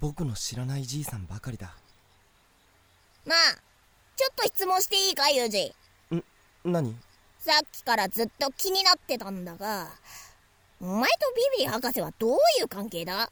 [0.00, 1.74] 僕の知らないじいさんばかりだ。
[3.26, 3.38] なあ
[4.16, 5.74] ちょっと質問していいかユージ？
[6.14, 6.24] ん
[6.64, 6.94] 何？
[7.38, 9.88] さっきからずっと気になってたんだが
[10.80, 13.30] お前とビビリ博士はどういう関係だ？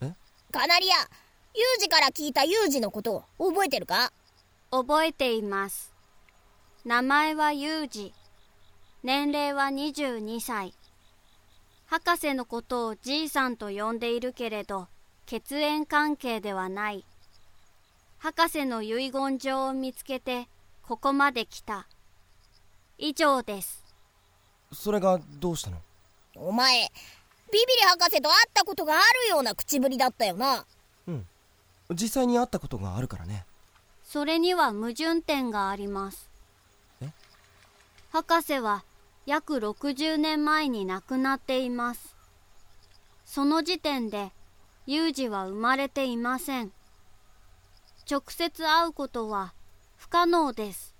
[0.00, 0.12] え？
[0.52, 4.12] カナリアユージから聞いたユージのことを覚えてるか？
[4.70, 5.92] 覚えています。
[6.84, 8.12] 名前はユージ。
[9.02, 10.74] 年齢は22歳。
[11.86, 14.88] 博士のことをじいさんと呼んでいるけれど
[15.30, 17.04] 血縁関係ではない。
[18.16, 20.48] 博士の遺言状を見つけて
[20.82, 21.86] ここまで来た。
[22.96, 23.84] 以上です。
[24.72, 25.76] それがどうしたの？
[26.34, 30.64] お前ビビリ博士と会ったことがあるような口ぶりだったよな。
[31.06, 31.26] うん。
[31.90, 33.44] 実際に会ったことがあるからね。
[34.04, 36.30] それには矛盾点があります。
[37.02, 37.10] え？
[38.12, 38.82] 博士は
[39.26, 42.16] 約60年前に亡くなっています。
[43.26, 44.32] その時点で
[44.90, 46.72] 有事は生まれていません。
[48.10, 49.52] 直接会うことは
[49.98, 50.94] 不可能です。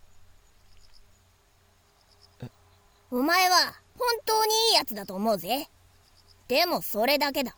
[3.11, 3.57] お前は
[3.99, 5.71] 本当にいいやつだと思うぜ。
[6.49, 7.57] でもそれだけだ。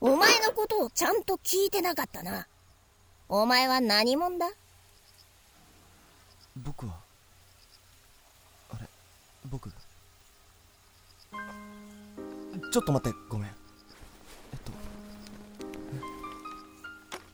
[0.00, 2.48] お前のことをちゃんと聞いてなかったな。
[3.28, 4.50] お前は何者だ？
[6.56, 6.94] 僕は
[8.72, 8.88] あれ？
[9.48, 9.70] 僕
[12.72, 13.48] ちょっと待ってごめん。
[13.48, 14.72] えっと。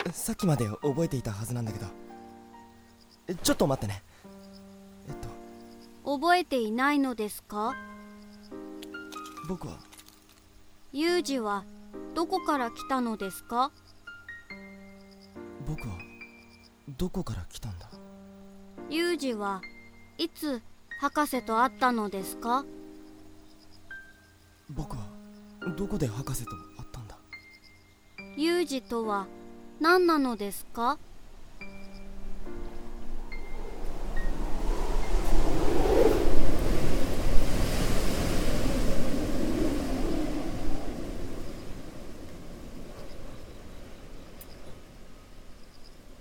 [0.09, 1.87] えさっきまで覚えていたはずなんだけど。
[3.29, 4.03] えちょっと待ってね。
[5.07, 5.29] えっと。
[6.19, 7.77] 覚えていないのですか？
[9.49, 9.75] 僕は。
[10.93, 11.65] 有事は
[12.17, 13.71] どこから来たのですか？
[15.69, 15.99] 僕は
[16.99, 17.89] どこから来たんだ？
[18.91, 19.63] 有事は
[20.19, 20.63] いつ
[21.01, 22.65] 博士と会ったのですか？
[25.79, 27.17] どこで博士と会ったんだ？
[28.37, 29.29] 有事とは
[29.81, 30.99] 何なのですか？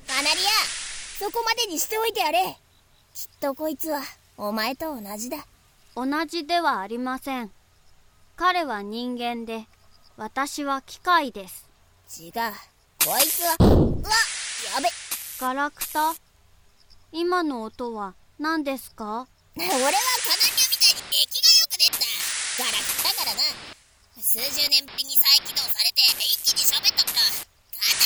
[0.08, 0.34] カナリア
[1.18, 2.56] そこまでにしておいてやれ。
[3.16, 4.02] きっとこいつは
[4.38, 5.48] お前と同じだ。
[5.96, 7.50] 同じではありません
[8.38, 9.66] 彼は人間で
[10.16, 11.68] 私は機械です。
[12.22, 12.32] 違う。
[13.04, 13.64] こいつはう
[14.04, 14.12] わ
[14.76, 14.88] やべ。
[15.40, 16.14] ガラクタ？
[17.12, 19.28] 今の音は何ですか？
[19.56, 22.06] 俺はカナリアみたいに出来が良くねえんだ。
[22.60, 23.42] ガラクタからな。
[24.22, 28.06] 数十年ぶりに再起動されて一気に喋ったんだかなり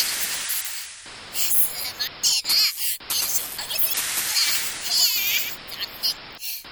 [1.36, 1.60] す
[2.00, 2.56] まんねえな
[3.08, 4.40] テンション上げすぎだ
[4.88, 6.16] いやー残念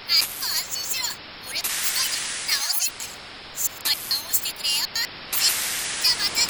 [0.08, 1.04] あんた安心しろ
[1.48, 2.88] 俺も機械だ直せ
[3.56, 6.44] しっかり直してくれよじゃあまた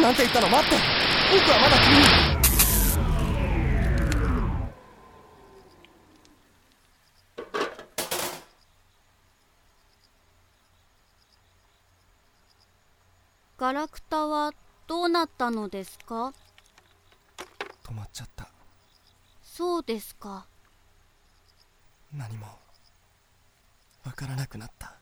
[0.00, 0.48] ななんて言ったの？
[0.48, 0.76] 待って。
[1.30, 2.04] 僕はまだ君に。
[13.58, 14.52] ガラクタは
[14.86, 16.32] どうなったのですか？
[17.84, 18.48] 止まっちゃった。
[19.42, 20.46] そうですか。
[22.16, 22.46] 何も。
[24.06, 24.94] わからなくなった。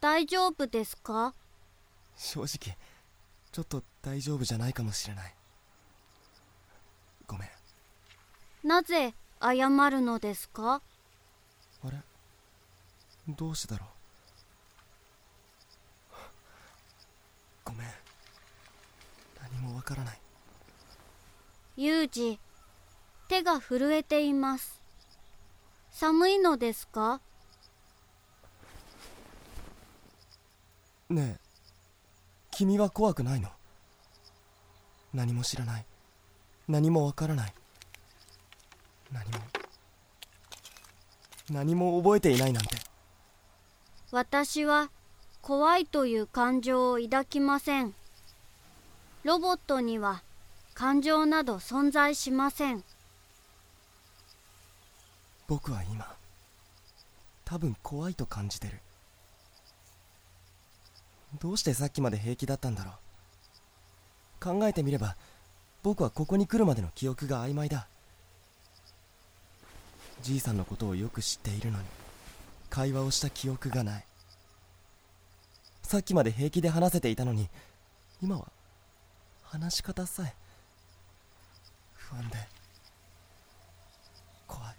[0.00, 1.34] 大丈夫ですか？
[2.16, 2.76] 正直
[3.52, 5.34] ちょっと大丈夫じゃないかもしれない。
[7.26, 7.48] ごめん。
[8.68, 10.82] なぜ謝るのですか？
[11.82, 11.98] あれ？
[13.28, 13.88] どうしてだろう？
[17.64, 17.86] ごめん。
[19.40, 20.20] 何もわからない。
[21.76, 22.38] ユージ
[23.28, 24.80] 手が震えています。
[25.90, 27.20] 寒いのですか？
[31.08, 31.49] ねえ
[32.50, 33.48] 君は怖くないの？
[35.14, 35.84] 何も知らない。
[36.68, 37.54] 何もわからない。
[39.12, 39.38] 何も。
[41.50, 42.76] 何も覚えていないなんて。
[44.12, 44.90] 私は
[45.42, 47.94] 怖いという感情を抱きません。
[49.24, 50.22] ロボットには
[50.74, 52.84] 感情など存在しません。
[55.48, 56.14] 僕は今
[57.44, 58.80] 多分怖いと感じてる
[61.38, 62.94] どうしてさっきまで平気だったんだろう。
[64.42, 65.16] 考えてみれば
[65.82, 67.86] 僕はここに来るまでの記憶が曖昧だ。
[70.22, 71.84] じいさんのことをよく知っているのに
[72.68, 74.04] 会話をした記憶がない。
[75.82, 77.48] さっきまで平気で話せていたのに
[78.22, 78.46] 今は
[79.42, 80.34] 話し方さえ
[81.94, 82.36] 不安で
[84.46, 84.74] 怖い。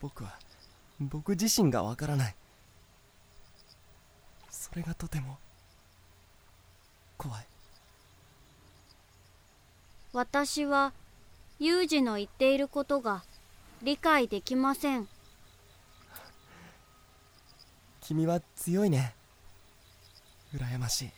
[0.00, 0.32] 僕は
[1.00, 2.34] 僕自身がわからない。
[4.72, 5.36] それがとても
[7.18, 7.46] 怖い。
[10.14, 10.94] 私は
[11.58, 13.22] ユージの言っていることが
[13.82, 15.08] 理解できません。
[18.00, 19.14] 君は強いね。
[20.54, 21.10] 羨ましい。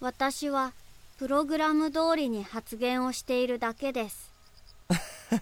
[0.00, 0.72] 私は
[1.18, 4.32] プログラム通りに発言をしているだけです。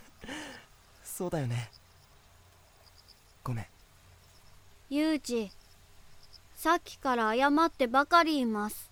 [1.03, 1.71] そうだよね。
[3.43, 3.67] ごめん。
[4.91, 5.50] ユージ
[6.64, 8.90] さっきから謝ってばかりいます。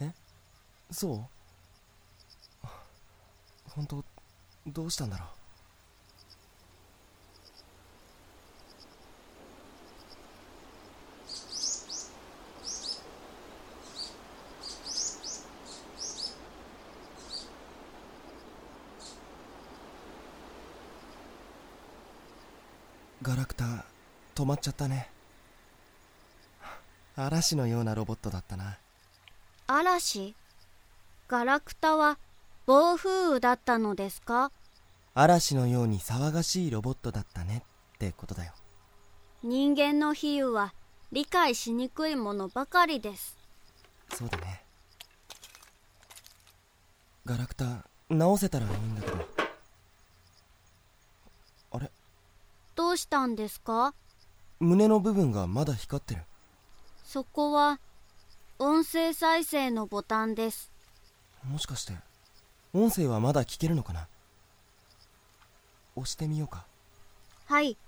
[0.00, 0.10] え？
[0.90, 1.14] そ
[2.64, 2.66] う？
[3.70, 4.04] 本当
[4.66, 5.28] どうしたんだろう？
[23.22, 23.84] ガラクタ
[24.34, 25.08] 止まっちゃったね。
[27.18, 28.76] 嵐のようなロボットだったな。
[29.66, 30.34] 嵐？
[31.28, 32.18] ガラクタは
[32.66, 34.52] 暴風雨だったのですか？
[35.14, 37.62] 嵐のように騒がしいロボットだったね
[37.94, 38.52] ってことだよ。
[39.42, 40.74] 人間の比喩は
[41.10, 43.34] 理解しにくいものばかりです。
[44.12, 44.62] そうだね。
[47.24, 49.28] ガラクタ直せたらいいんだけど。
[51.72, 51.90] あれ？
[52.74, 53.94] どうしたんですか？
[54.60, 56.20] 胸の部分がまだ光ってる
[57.16, 57.80] そこは
[58.58, 60.70] 音声再生のボタンです。
[61.50, 61.94] もしかして
[62.74, 64.06] 音声はまだ聞けるのかな？
[65.94, 66.66] 押してみようか。
[67.46, 67.78] はい。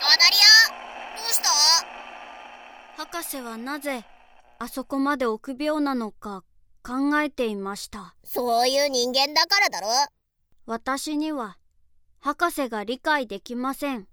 [0.00, 1.48] カナリアどうした？
[3.04, 4.04] 博士はなぜ
[4.60, 6.44] あそこまで臆病なのか
[6.84, 8.14] 考えていました。
[8.22, 9.88] そういう人間だからだろ。
[10.64, 11.58] 私には
[12.20, 14.06] 博士が理解できません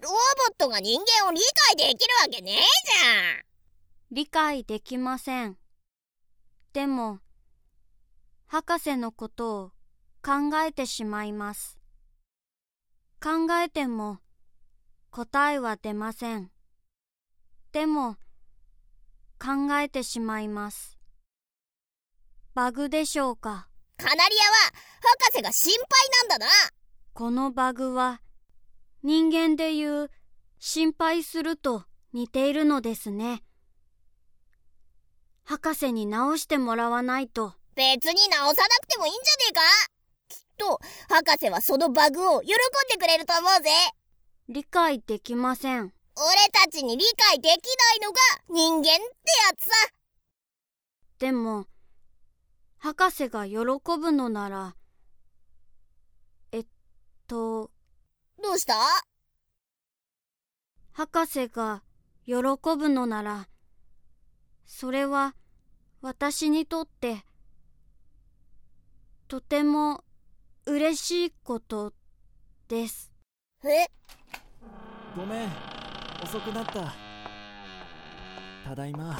[0.00, 3.44] ロボットが人間を理解できるわけねえじゃん。
[4.10, 5.56] 理解できません。
[6.72, 7.20] でも
[8.46, 9.68] 博士のことを
[10.22, 11.78] 考えてしまいます。
[13.22, 14.18] 考えても
[15.10, 16.50] 答えは出ません。
[17.72, 18.16] でも
[19.38, 20.98] 考えてしまいます。
[22.54, 23.68] バグでしょうか？
[23.96, 24.28] カナリアは
[25.30, 26.52] 博士が心配なんだな。
[27.12, 28.20] このバグは
[29.04, 30.10] 人間で言う
[30.58, 31.84] 心配すると
[32.14, 33.42] 似ているのですね。
[35.44, 37.52] 博士に直してもらわないと。
[37.74, 39.60] 別に直さなくてもいいんじゃねえか。
[40.28, 40.80] きっと
[41.14, 42.56] 博士はそのバグを喜ん
[42.90, 43.70] でくれると思うぜ。
[44.48, 45.82] 理解できません。
[45.82, 45.92] 俺
[46.50, 48.18] たちに理解できないのが
[48.48, 49.02] 人間ってや
[49.58, 49.70] つさ。
[51.18, 51.66] でも
[52.78, 53.58] 博士が喜
[53.98, 54.76] ぶのなら
[56.52, 56.66] えっ
[57.26, 57.70] と
[58.42, 58.74] どうした？
[60.92, 61.82] 博士が
[62.26, 62.34] 喜
[62.76, 63.48] ぶのなら
[64.66, 65.34] それは
[66.00, 67.24] 私にとって
[69.28, 70.04] とても
[70.66, 71.92] 嬉しいこと
[72.68, 73.12] です。
[73.64, 73.86] え？
[75.16, 75.48] ごめん。
[76.22, 76.94] 遅くなった。
[78.64, 79.18] ただいま。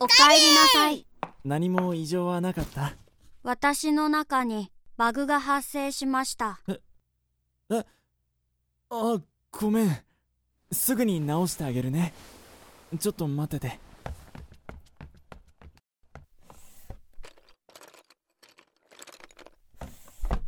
[0.00, 1.06] おおかえりなさい。
[1.44, 2.94] 何も異常はなかった。
[3.42, 6.60] 私の中にバグが発生しました
[8.94, 9.18] あ
[9.50, 10.02] ごめん。
[10.70, 12.12] すぐに直してあげるね。
[13.00, 13.80] ちょっと待ってて。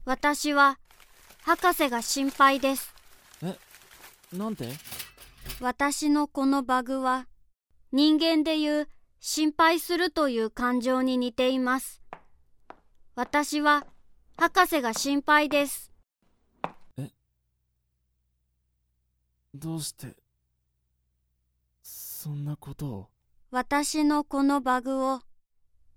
[0.05, 0.79] 私は
[1.43, 2.95] 博士が心配です。
[4.31, 4.69] なんて？
[5.63, 7.27] 私のこのバグは
[7.93, 8.89] 人間でいう
[9.21, 12.03] 心配するという感情に似ています。
[13.15, 13.87] 私は
[14.37, 15.94] 博士が心配です
[19.55, 20.17] どうして
[21.83, 23.09] そんなことを？
[23.53, 25.21] 私のこのバグを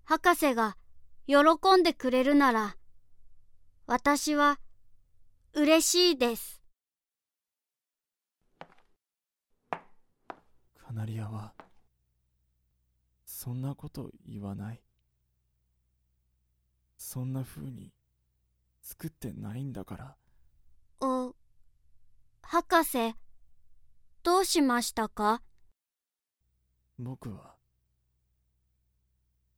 [0.03, 0.77] 博士が
[1.25, 1.37] 喜
[1.79, 2.77] んでくれるなら
[3.87, 4.59] 私は
[5.53, 6.61] 嬉しいです。
[10.77, 11.53] カナリアは
[13.25, 14.81] そんなこと言わない。
[16.97, 17.91] そんな風に
[18.81, 20.15] 作ってないんだから。
[20.99, 21.35] お
[22.41, 23.15] 博士
[24.27, 25.41] どうしましたか？
[27.00, 27.55] 僕は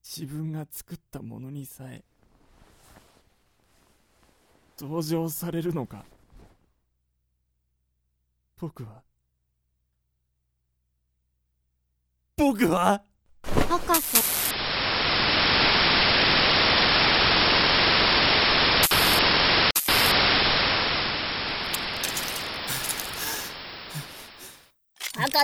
[0.03, 2.03] 自分が作ったものにさえ
[4.77, 6.05] 同情されるのか。
[8.59, 9.01] 僕は。
[12.37, 13.01] 僕は？
[13.41, 14.48] 博士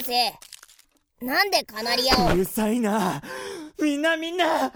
[0.01, 0.33] 生
[1.21, 2.33] なんでカナリアを？
[2.33, 3.21] うるさいな。
[3.81, 4.71] みんなみんな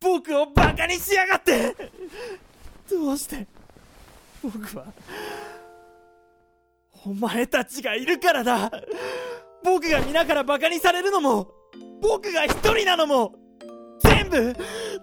[0.00, 1.74] 僕をバカにしやがって。
[2.90, 3.46] どうして
[4.42, 4.86] 僕は
[7.04, 8.70] お前たちがいるからだ。
[9.64, 11.50] 僕が皆からバカにされるのも
[12.00, 13.34] 僕が一人なのも
[14.02, 14.54] 全部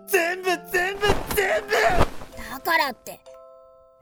[0.07, 1.71] 全部全部全部。
[2.51, 3.19] だからって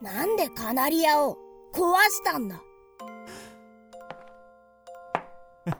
[0.01, 1.37] なんでカナリアを
[1.73, 2.61] 壊したんだ？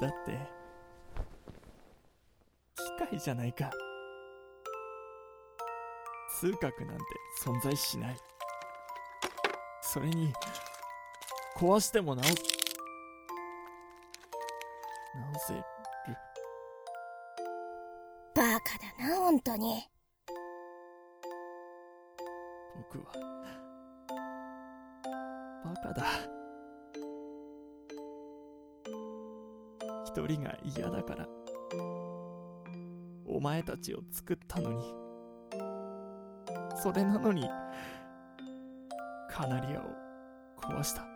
[0.00, 0.38] だって
[2.76, 3.70] 機械じゃないか。
[6.40, 7.04] 通覚なんて
[7.44, 8.16] 存在しない。
[9.80, 10.32] それに
[11.56, 12.34] 壊しても直す
[15.14, 15.64] 直せる。
[18.34, 19.88] バカだな本当に。
[22.76, 23.12] 僕は
[25.64, 26.37] バカだ
[30.18, 31.28] 一人が嫌だから。
[33.24, 34.82] お前たちを作ったのに。
[36.82, 37.48] それなのに
[39.30, 39.84] カナリアを
[40.60, 41.06] 壊した。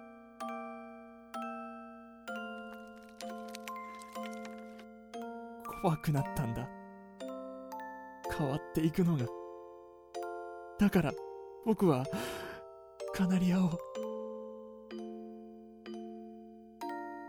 [5.83, 6.69] 怖くなったんだ。
[8.39, 9.27] 変わっていくのが。
[10.79, 11.13] だから
[11.67, 12.05] 僕は
[13.15, 13.79] カナリアを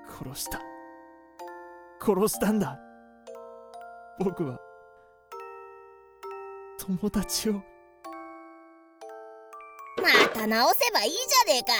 [0.07, 0.72] 殺した。
[2.05, 2.77] 殺したんだ。
[4.19, 4.59] 僕は。
[6.77, 7.53] 友達を。
[7.53, 7.61] ま
[10.33, 11.73] た直せばいいじゃねえか。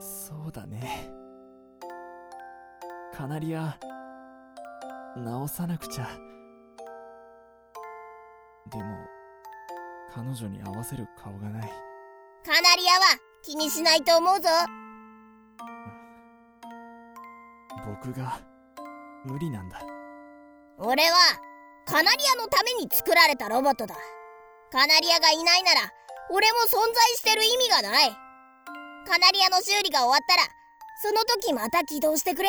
[0.00, 1.10] そうだね。
[3.14, 3.78] カナリア
[5.16, 6.08] 直さなくちゃ。
[8.70, 8.84] でも
[10.12, 11.72] 彼女に合わせる顔がない。
[12.44, 14.48] カナリアは気にしないと思うぞ
[17.84, 18.40] 僕が
[19.24, 19.80] 無理なんだ。
[20.78, 21.16] 俺は
[21.86, 23.94] カナリアのために作られたロボットだ。
[24.70, 25.80] カナリアがいないなら
[26.30, 28.10] 俺も存在してる意味がない。
[29.06, 30.48] カナリアの修理が終わったら
[31.02, 32.48] その時また起動してくれ。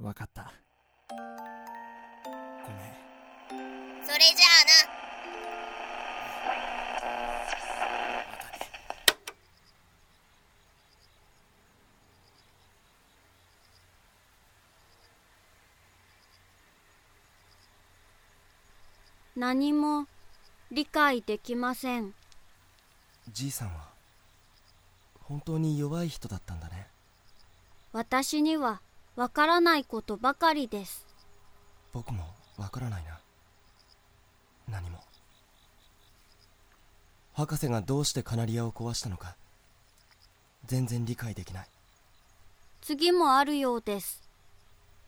[0.00, 0.52] わかった。
[1.10, 1.16] ご
[2.72, 4.06] めん。
[4.06, 4.77] それじゃあな
[19.38, 20.08] 何も
[20.72, 22.12] 理解できません。
[23.30, 23.84] じいさんは
[25.20, 26.88] 本当に弱い人だったんだね。
[27.92, 28.80] 私には
[29.14, 31.06] わからないことばかりです。
[31.92, 32.24] 僕も
[32.56, 33.20] わからないな。
[34.68, 34.98] 何も。
[37.32, 39.36] 博士がどうしてカナリアを壊したのか
[40.66, 41.68] 全然理解できない。
[42.80, 44.28] 次もあるようです。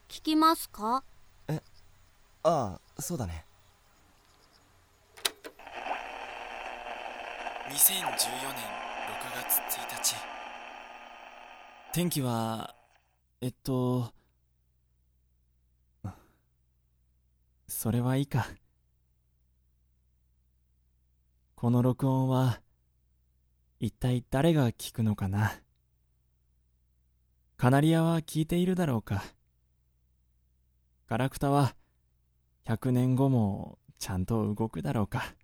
[0.09, 1.03] 聞きますか？
[1.49, 1.61] あ
[2.45, 3.45] あそうだね
[7.71, 10.17] 2014年6月1日。
[11.93, 12.75] 天気は
[13.41, 14.13] えっと
[17.69, 18.49] それはいいか。
[21.55, 22.61] この録音は
[23.79, 25.53] 一体誰が聞くのかな。
[27.57, 29.23] カナリアは聞いているだろうか。
[31.07, 31.77] ガラクタは
[32.67, 35.37] 100年後もちゃんと動くだろうか。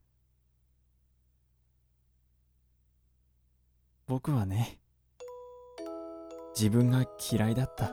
[4.08, 4.78] 僕はね
[6.54, 7.90] 自分が嫌いだった。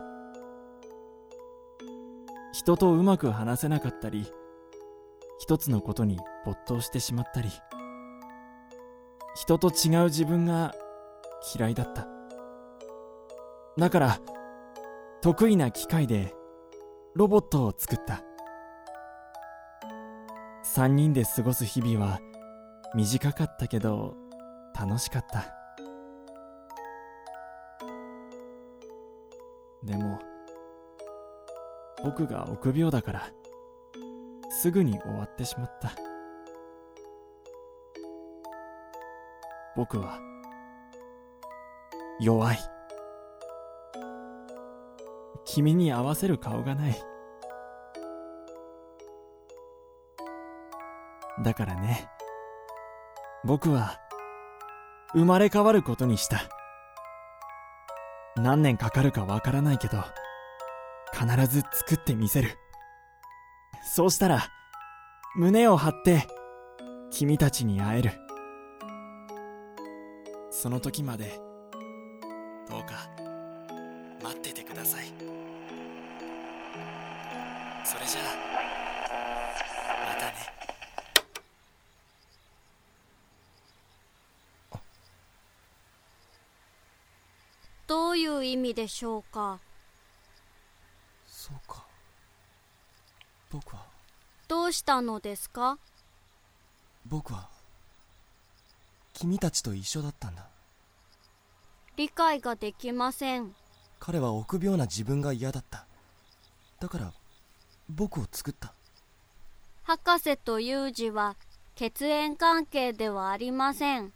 [2.53, 4.27] 人とうまく話せなかったり
[5.39, 7.49] 一つのことに没頭してしまったり
[9.35, 10.75] 人と違う自分が
[11.55, 12.07] 嫌いだった。
[13.75, 14.19] だから
[15.21, 16.31] 得意な機械で
[17.15, 18.21] ロボットを作った。
[20.63, 22.19] 3人で過ごす日々は
[22.93, 24.15] 短かったけど
[24.79, 25.62] 楽しかった。
[29.83, 30.19] でも
[32.03, 33.29] 僕が臆病だから
[34.49, 35.91] すぐに終わってしまった。
[39.75, 40.19] 僕は
[42.19, 42.59] 弱い。
[45.45, 46.95] 君に合わせる顔がない。
[51.43, 52.07] だからね
[53.43, 53.97] 僕は
[55.13, 56.62] 生まれ変わることにした。
[58.35, 60.03] 何年かかるかわからないけど
[61.13, 62.57] 必ず作ってみせる。
[63.95, 64.47] そうしたら
[65.35, 66.27] 胸を張って
[67.11, 68.11] 君たちに会える。
[70.49, 71.39] その時まで
[72.69, 73.09] どうか
[74.23, 75.05] 待っててください。
[77.85, 78.23] それじゃあ
[80.07, 80.62] またね。
[88.13, 89.59] ういう意味でしょうか？
[91.25, 91.83] そうか。
[93.51, 93.85] 僕は。
[94.47, 95.77] どうしたのですか？
[97.05, 97.49] 僕は。
[99.13, 100.47] 君たちと一緒だったんだ。
[101.97, 103.55] 理解ができません。
[103.99, 105.85] 彼は臆病な自分が嫌だった。
[106.79, 107.13] だから
[107.89, 108.73] 僕を作った。
[109.83, 111.35] 博士とユージは
[111.75, 114.13] 血縁関係ではありません。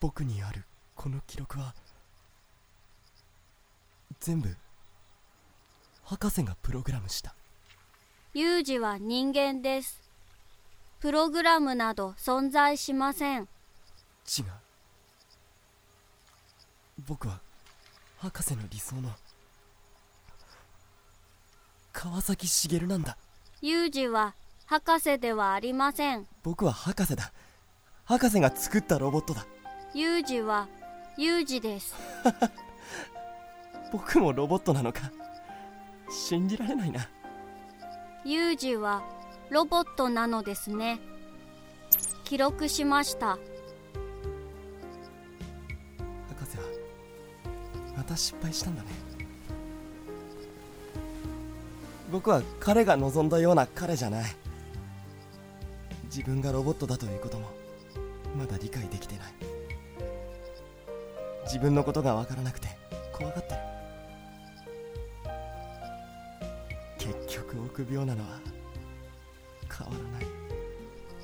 [0.00, 1.74] 僕にあるこの記録は
[4.20, 4.54] 全部
[6.04, 7.34] 博士がプログラムした。
[8.34, 10.00] ユージは人間です。
[11.00, 13.42] プログラムなど存在しません。
[13.42, 14.44] 違う。
[17.06, 17.40] 僕は
[18.18, 19.10] 博士の理想の
[21.92, 23.16] 川崎茂なんだ。
[23.62, 24.34] ユージは
[24.66, 26.26] 博士ではありません。
[26.42, 27.32] 僕は博士だ。
[28.04, 29.46] 博士が作ったロボットだ。
[29.94, 30.68] ユージは
[31.16, 31.94] ユージです
[33.92, 35.10] 僕もロボットなのか。
[36.10, 37.08] 信じられないな。
[38.24, 39.02] ユージは
[39.50, 41.00] ロボットなのですね。
[42.24, 43.38] 記録しました。
[46.28, 46.64] 博士は
[47.96, 48.88] また失敗したんだね。
[52.10, 54.36] 僕は彼が望んだような彼じゃない。
[56.04, 57.50] 自分がロボットだということも
[58.36, 59.34] まだ理解できてない。
[61.44, 62.68] 自分のことが分からなくて
[63.12, 63.75] 怖がってる
[67.76, 68.40] 臆病なのは
[69.68, 70.26] 変わらない。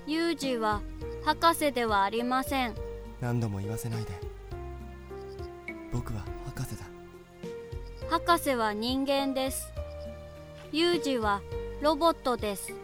[0.07, 0.83] ユージは
[1.25, 2.75] 博士ではありません。
[3.21, 4.11] 何度も言わせないで。
[5.91, 6.85] 僕は博士だ。
[8.11, 9.73] 博士は人間です。
[10.73, 11.41] ユージは
[11.81, 12.75] ロボットです。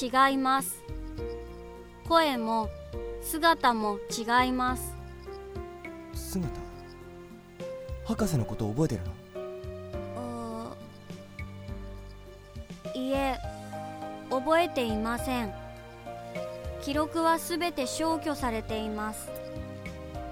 [0.00, 0.82] 違います。
[2.06, 2.68] 声も
[3.22, 4.94] 姿も違います。
[6.12, 6.60] 姿？
[8.04, 9.12] 博士のこと覚えてるの？
[14.48, 15.52] 覚えていません。
[16.80, 19.28] 記録はすべて消去されています。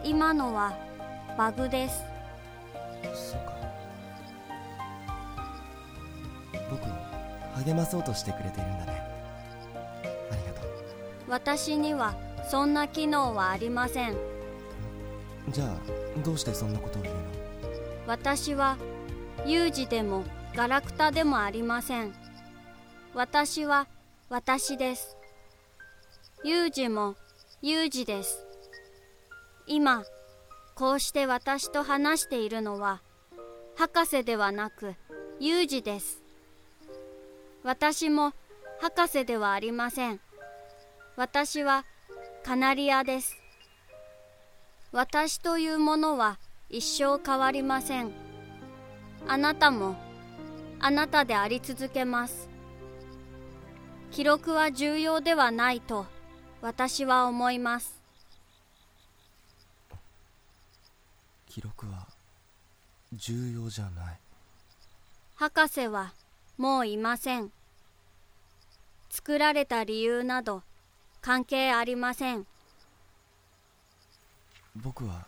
[0.03, 0.73] 今のは
[1.37, 2.03] バグです。
[3.13, 3.53] そうか。
[6.71, 6.87] 僕を
[7.63, 9.03] 励まそうとしてくれているんだね。
[10.31, 10.67] ありがと
[11.29, 12.15] 私には
[12.51, 14.13] そんな機能はありません。
[14.15, 14.17] う
[15.51, 15.69] じゃあ
[16.25, 17.21] どうしてそんなことを言うの？
[18.07, 18.79] 私は
[19.45, 20.25] 有事でも
[20.55, 22.15] ガラクタでもありません。
[23.13, 23.87] 私は
[24.29, 25.17] 私です。
[26.43, 27.15] 有事も
[27.63, 28.45] 有事です。
[29.69, 30.03] 今
[30.75, 33.03] こうして私と話しているのは
[33.77, 34.97] 博士ではなく
[35.39, 36.25] 有事です。
[37.63, 38.33] 私も
[38.81, 40.21] 博士ではありません。
[41.15, 41.85] 私は
[42.45, 43.37] カナリアです。
[44.91, 48.11] 私というものは一生変わりません。
[49.29, 49.95] あなたも
[50.81, 52.46] あなたであり続けます。
[54.11, 56.07] 記録は重要ではないと
[56.63, 58.01] 私は思います。
[61.49, 62.07] 記録は
[63.13, 64.19] 重要じゃない。
[65.37, 66.13] 博士は
[66.57, 67.51] もういません。
[69.11, 70.63] 作られた理由など
[71.21, 72.47] 関係ありません。
[74.75, 75.27] 僕は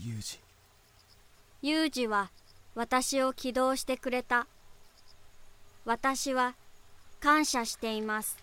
[0.00, 0.38] ユージ。
[1.60, 2.30] ユージは
[2.74, 4.46] 私を起動してくれた。
[5.84, 6.54] 私は
[7.20, 8.36] 感謝しています。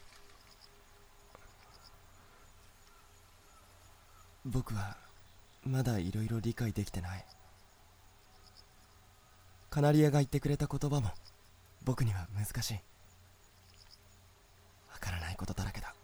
[4.46, 4.98] 僕は
[5.66, 7.26] まだいろいろ理解できてない。
[9.70, 11.10] カナリアが言ってくれた言葉も
[11.84, 12.74] 僕には難しい。
[14.92, 15.96] わからないことだらけだ。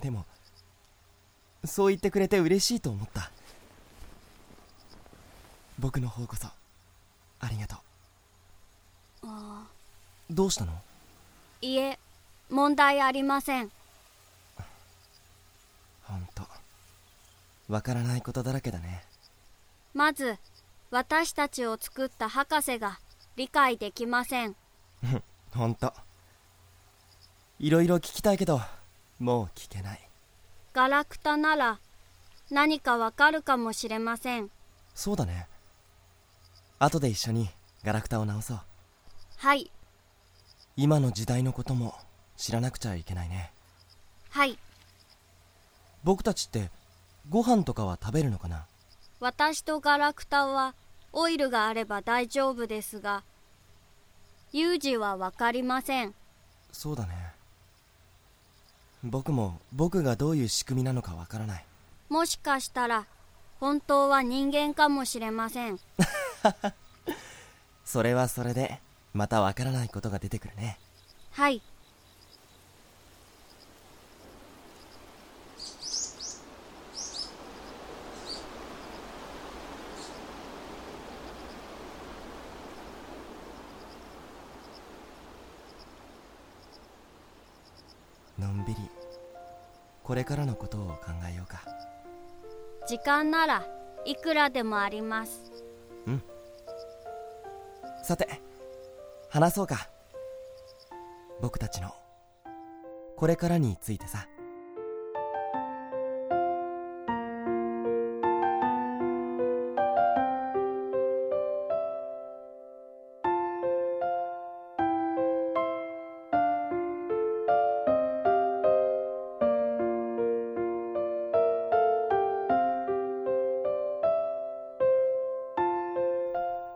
[0.00, 0.24] でも
[1.64, 3.30] そう言ってくれて嬉しいと思った。
[5.78, 7.85] 僕の方こそありがとう。
[10.30, 10.72] どうしたの？
[11.60, 11.98] いえ
[12.50, 13.70] 問題ありません。
[16.04, 16.42] ほんと
[17.68, 19.04] わからないことだらけだね。
[19.94, 20.36] まず
[20.90, 22.98] 私たちを作った博士が
[23.36, 24.54] 理解できません。
[25.54, 25.92] ほんと
[27.58, 28.60] いろいろ聞きたいけど
[29.18, 30.00] もう聞けない。
[30.74, 31.78] ガラクタなら
[32.50, 34.50] 何かわかるかもしれません。
[34.94, 35.46] そうだね。
[36.78, 37.48] 後で一緒に
[37.82, 38.60] ガラクタを直そう。
[39.38, 39.70] はい
[40.76, 41.94] 今の時代のことも
[42.36, 43.50] 知らなくちゃいけないね。
[44.30, 44.58] はい。
[46.04, 46.68] 僕たちって
[47.30, 48.66] ご飯とかは食べるのかな？
[49.18, 50.74] 私とガラクタは
[51.12, 53.22] オイルがあれば大丈夫ですが
[54.52, 56.14] ユージはわかりません。
[56.72, 57.32] そうだね。
[59.02, 61.64] 僕も僕がどういう仕組みなのかわからない。
[62.10, 63.06] もしかしたら
[63.60, 65.80] 本当は人間かもしれません。
[67.86, 68.80] それはそれで
[69.16, 70.78] またわからないことが出てくるね。
[71.30, 71.62] はい。
[88.38, 88.90] のんびり
[90.02, 91.62] これからのことを考えようか。
[92.86, 93.66] 時間なら
[94.04, 95.50] いくらでもあります。
[98.02, 98.45] さて
[99.28, 99.88] 話そうか。
[101.40, 101.90] 僕たちの。
[103.16, 104.28] これからについてさ。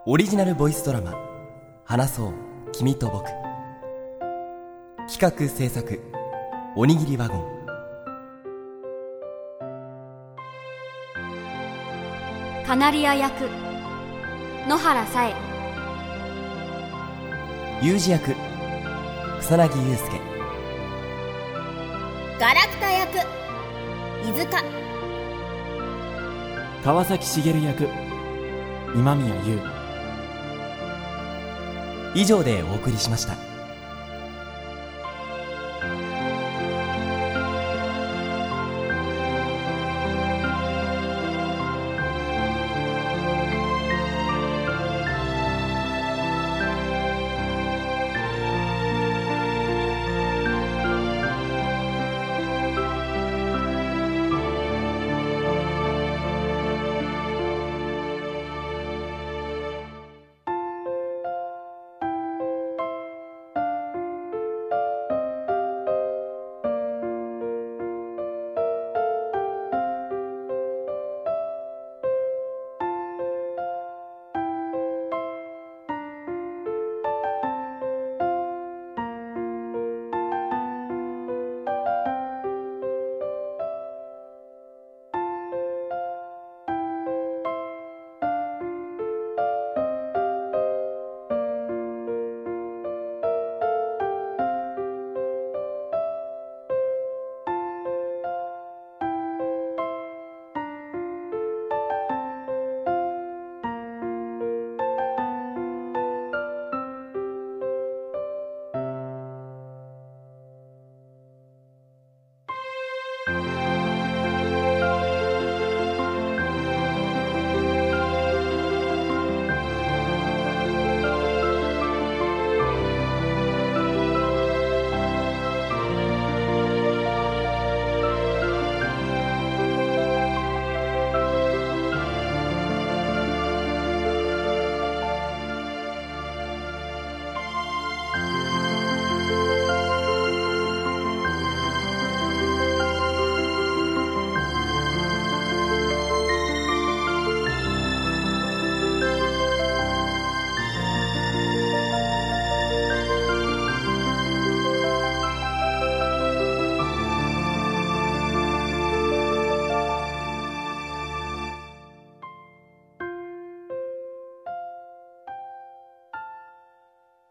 [0.07, 1.15] オリジナルボイスドラマ
[1.91, 2.33] 「話そう
[2.71, 3.25] 君と僕」
[5.13, 6.01] 企画制作
[6.77, 7.45] おにぎりワゴン。
[12.65, 13.43] カナリア役
[14.69, 15.35] 野原さえ
[17.83, 18.37] ユージ役
[19.41, 20.21] 草薙祐介。
[22.39, 23.17] ガラクタ役
[24.25, 24.63] 飯塚。
[26.85, 27.89] 川崎茂役
[28.95, 29.80] 今宮優
[32.15, 33.50] 以上でお送りしました。